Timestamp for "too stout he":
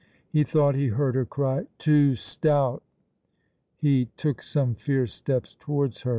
1.77-4.05